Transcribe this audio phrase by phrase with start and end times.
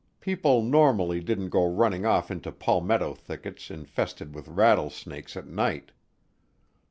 [0.19, 5.91] People normally didn't go running off into palmetto thickets infested with rattlesnakes at night.